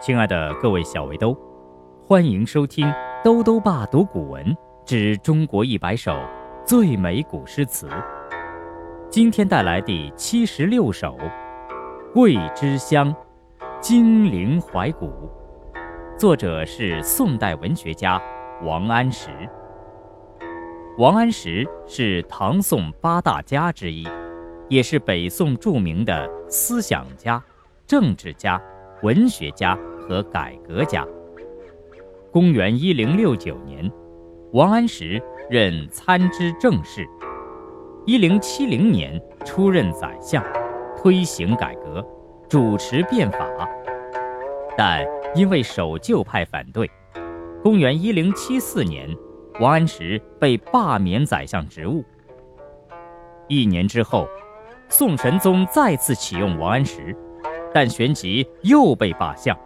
[0.00, 1.36] 亲爱的各位小围兜，
[2.06, 2.86] 欢迎收听
[3.24, 6.16] 兜兜爸读古文之中国一百首
[6.64, 7.88] 最美古诗词。
[9.10, 11.18] 今天带来第七十六首
[12.14, 13.12] 《桂枝香》，
[13.80, 15.28] 金陵怀古。
[16.16, 18.22] 作者是宋代文学家
[18.62, 19.30] 王安石。
[20.96, 24.06] 王安石是唐宋八大家之一，
[24.68, 27.42] 也是北宋著名的思想家、
[27.84, 28.62] 政治家。
[29.02, 31.06] 文学家和改革家。
[32.32, 33.90] 公元一零六九年，
[34.52, 37.06] 王安石任参知政事。
[38.04, 40.44] 一零七零年出任宰相，
[40.96, 42.04] 推行改革，
[42.48, 43.46] 主持变法。
[44.76, 46.90] 但因为守旧派反对，
[47.62, 49.08] 公元一零七四年，
[49.60, 52.04] 王安石被罢免宰相职务。
[53.46, 54.26] 一年之后，
[54.88, 57.16] 宋神宗再次启用王安石。
[57.72, 59.56] 但旋即又被罢相。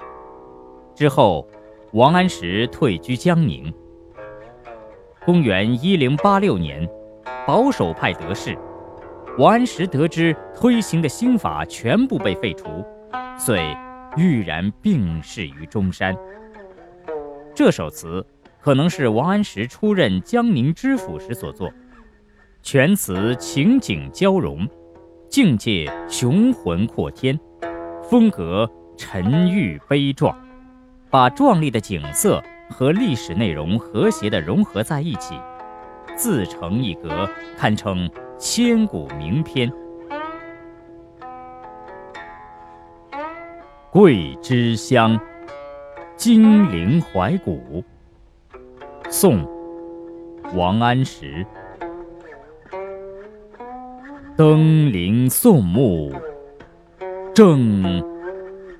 [0.95, 1.47] 之后，
[1.93, 3.73] 王安石退居江宁。
[5.25, 6.89] 公元一零八六年，
[7.47, 8.59] 保守派得势，
[9.39, 12.69] 王安石得知推行的新法全部被废除，
[13.39, 13.77] 遂
[14.17, 16.17] 郁然病逝于中山。
[17.55, 18.25] 这首词
[18.61, 21.73] 可能是王安石出任江宁知府时所作，
[22.63, 24.69] 全词情景交融，
[25.29, 27.39] 境界雄浑阔天。
[28.13, 30.37] 风格沉郁悲壮，
[31.09, 35.35] 把壮丽的景色和历史内容和谐地融合在一起，
[36.15, 39.67] 自成一格，堪称千古名篇。
[43.91, 45.19] 《桂枝香》，
[46.15, 47.83] 金陵怀古。
[49.09, 49.43] 宋，
[50.55, 51.47] 王安石。
[54.37, 56.13] 登临宋墓。
[57.35, 58.03] 正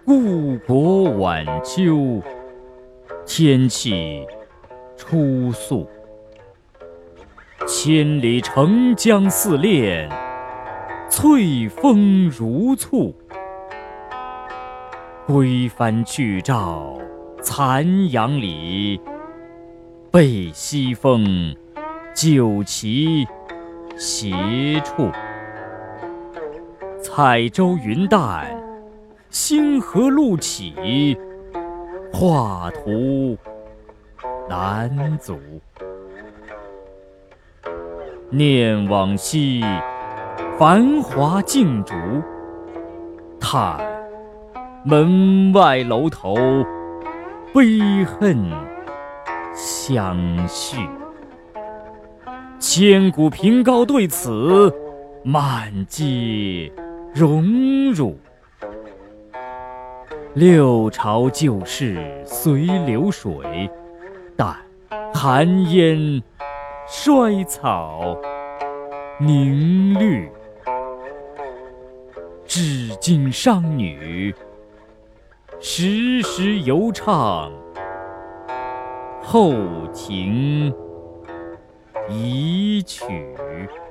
[0.05, 2.21] 故国晚秋，
[3.25, 4.27] 天气
[4.95, 5.89] 初肃。
[7.67, 10.07] 千里澄江似练，
[11.09, 13.15] 翠峰如簇。
[15.27, 16.99] 归帆去照
[17.41, 19.01] 残阳里，
[20.11, 21.57] 被西风
[22.15, 23.27] 酒旗
[23.97, 24.29] 斜
[24.81, 25.11] 矗。
[27.15, 28.47] 彩舟云淡，
[29.29, 31.15] 星河路起，
[32.11, 33.37] 画图
[34.49, 35.39] 难阻。
[38.31, 39.63] 念往昔，
[40.59, 41.95] 繁华竞逐；
[43.39, 43.79] 叹
[44.83, 46.35] 门外楼头，
[47.53, 48.51] 悲恨
[49.53, 50.17] 相
[50.49, 50.79] 续。
[52.59, 54.73] 千古凭高对此，
[55.23, 56.73] 满街。
[57.15, 58.19] 荣辱，
[60.33, 63.69] 六朝旧事随流水，
[64.35, 64.57] 但
[65.13, 66.23] 寒烟
[66.89, 68.17] 衰草
[69.21, 70.27] 凝绿。
[72.47, 74.35] 至今商女
[75.61, 77.53] 时时犹唱
[79.23, 79.53] 后
[79.93, 80.73] 庭
[82.09, 83.05] 遗曲。《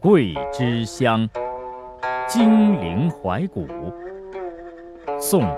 [0.00, 1.28] 桂枝香》
[2.28, 3.66] 金陵怀古。
[5.18, 5.42] 宋·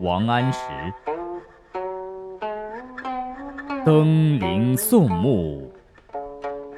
[0.00, 0.60] 王安石。
[3.84, 5.70] 登临宋墓，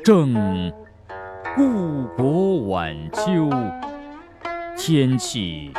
[0.02, 0.34] 正
[1.54, 3.48] 故国晚秋，
[4.76, 5.72] 天气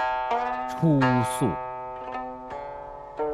[0.69, 1.45] 初肃。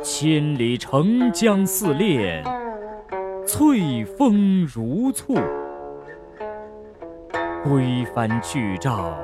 [0.01, 2.43] 千里澄江似练，
[3.45, 5.35] 翠峰如簇。
[7.67, 9.17] 归帆去照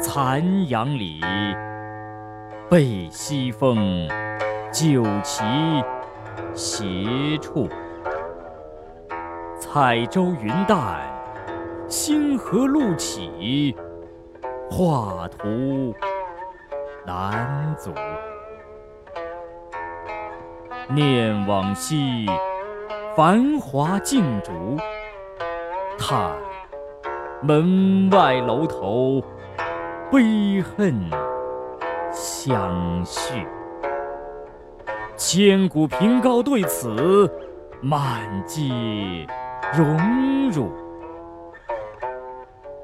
[0.00, 1.20] 残阳里，
[2.68, 4.08] 被西风
[4.72, 5.44] 酒旗
[6.52, 6.84] 斜
[7.38, 7.70] 矗。
[9.60, 11.00] 彩舟云淡，
[11.86, 13.76] 星河路起，
[14.68, 15.94] 画图
[17.06, 17.94] 难阻。
[20.88, 22.26] 念往昔，
[23.14, 24.76] 繁华竞逐；
[25.96, 26.32] 叹。
[27.42, 29.22] 门外楼头，
[30.10, 31.10] 悲恨
[32.10, 33.46] 相续。
[35.16, 37.30] 千古凭高对此，
[37.82, 39.26] 满街
[39.74, 40.70] 荣辱。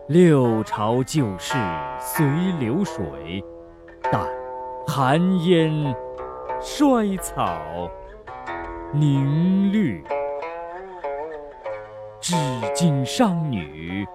[0.08, 1.56] 六朝旧事
[1.98, 2.26] 随
[2.60, 3.42] 流水，
[4.10, 4.20] 但
[4.86, 5.94] 寒烟
[6.60, 7.58] 衰草
[8.92, 10.04] 凝绿。
[12.20, 12.36] 至
[12.74, 14.06] 今商女。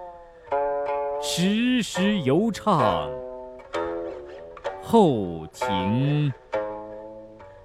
[1.20, 3.10] 时时犹唱
[4.80, 6.32] 后庭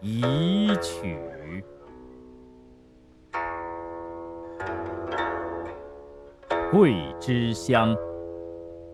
[0.01, 1.15] 遗曲。
[6.71, 7.95] 桂枝香，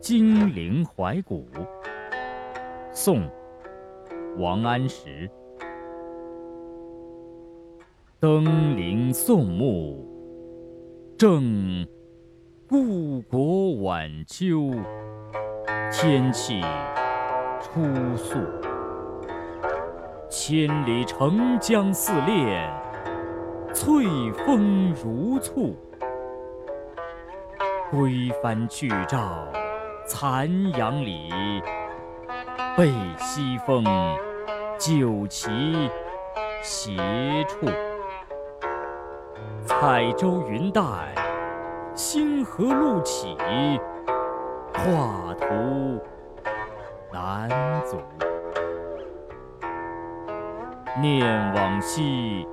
[0.01, 1.47] 金陵怀古。
[2.91, 3.29] 宋，
[4.37, 5.29] 王安石。
[8.19, 10.05] 登临宋墓，
[11.17, 11.87] 正
[12.69, 14.69] 故国晚秋，
[15.91, 16.61] 天气
[17.59, 17.81] 初
[18.15, 18.37] 肃。
[20.29, 22.71] 千里澄江似练，
[23.73, 24.05] 翠
[24.45, 25.75] 峰如簇。
[27.89, 29.47] 归帆去照
[30.05, 31.31] 残阳里，
[32.77, 33.83] 被西风
[34.77, 35.89] 酒旗
[36.61, 36.91] 斜
[37.47, 37.73] 矗。
[39.65, 40.81] 彩舟云带，
[42.01, 43.35] 星河路起，
[44.73, 45.99] 画图
[47.11, 47.49] 难
[47.83, 47.97] 足。
[51.01, 52.47] 念往昔，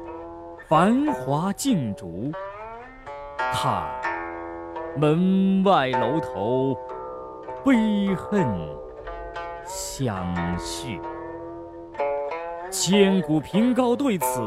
[0.67, 2.33] 繁华竞逐，
[3.39, 3.89] 叹。
[4.97, 6.77] 门外楼头，
[7.65, 8.45] 悲恨
[9.65, 10.27] 相
[10.59, 11.01] 续。
[12.69, 14.43] 千古凭高对此，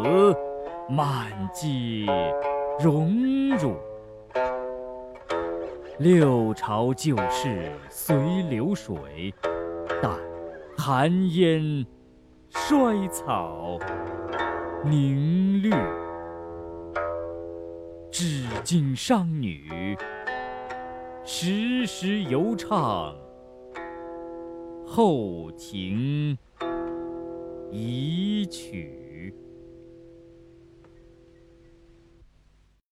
[0.89, 2.05] 满街
[2.83, 3.15] 荣
[3.57, 3.77] 辱。
[5.99, 9.33] 六朝旧事随流水，
[10.01, 10.17] 但
[10.77, 11.85] 寒烟
[12.51, 13.77] 衰草
[14.85, 15.69] 凝绿。
[18.09, 19.97] 至今商女。
[21.25, 23.13] 时时犹唱
[24.87, 26.37] 后庭
[27.69, 29.08] 遗曲。